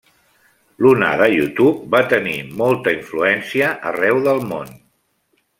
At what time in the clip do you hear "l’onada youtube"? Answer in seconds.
0.85-1.91